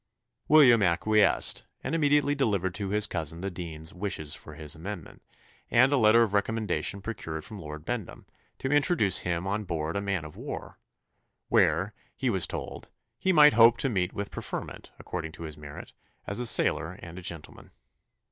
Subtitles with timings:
[0.47, 5.21] William acquiesced, and immediately delivered to his cousin the dean's "wishes for his amendment,"
[5.69, 8.25] and a letter of recommendation procured from Lord Bendham,
[8.57, 10.79] to introduce him on board a man of war;
[11.49, 15.93] where, he was told, "he might hope to meet with preferment, according to his merit,
[16.25, 17.69] as a sailor and a gentleman."